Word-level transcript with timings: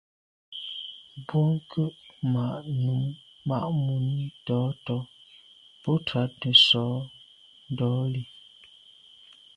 Bwɔ́ŋkə́ʼ 1.25 1.95
mǎʼ 3.49 3.65
mùní 3.83 4.25
tɔ̌ 4.45 4.61
tɔ́ 4.85 4.99
bú 5.81 5.91
trǎt 6.07 6.31
nə̀ 6.41 6.55
sǒ 6.65 6.85
ndǒlî. 7.71 8.21